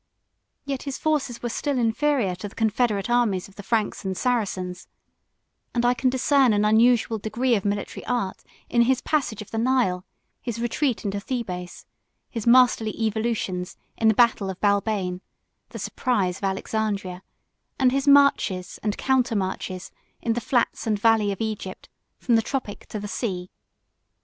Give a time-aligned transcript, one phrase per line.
[0.65, 4.87] Yet his forces were still inferior to the confederate armies of the Franks and Saracens;
[5.75, 9.59] and I can discern an unusual degree of military art, in his passage of the
[9.59, 10.03] Nile,
[10.41, 11.85] his retreat into Thebais,
[12.31, 15.21] his masterly evolutions in the battle of Babain,
[15.69, 17.21] the surprise of Alexandria,
[17.77, 22.87] and his marches and countermarches in the flats and valley of Egypt, from the tropic
[22.87, 23.51] to the sea.